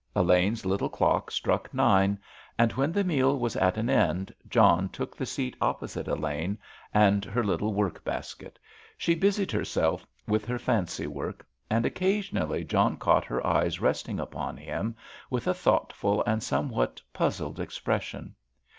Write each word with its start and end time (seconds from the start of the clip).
Elaine's 0.15 0.65
little 0.65 0.89
clock 0.89 1.29
struck 1.29 1.71
nine, 1.71 2.17
and 2.57 2.71
when 2.73 2.91
the 2.91 3.03
meal 3.03 3.37
was 3.37 3.55
at 3.57 3.77
an 3.77 3.87
end 3.87 4.33
John 4.49 4.89
took 4.89 5.15
the 5.15 5.27
seat 5.27 5.55
opposite 5.61 6.07
Elaine 6.07 6.57
and 6.91 7.23
her 7.23 7.43
little 7.43 7.75
work 7.75 8.03
basket. 8.03 8.57
She 8.97 9.13
busied 9.13 9.51
herself 9.51 10.07
with 10.27 10.43
her 10.45 10.57
fancy 10.57 11.05
work, 11.05 11.45
and 11.69 11.85
occasionally 11.85 12.63
John 12.63 12.97
caught 12.97 13.25
her 13.25 13.45
eyes 13.45 13.79
resting 13.79 14.19
upon 14.19 14.57
him 14.57 14.95
with 15.29 15.45
a 15.45 15.53
thoughtful 15.53 16.23
and 16.25 16.41
somewhat 16.41 16.99
puzzled 17.13 17.59
expression. 17.59 18.33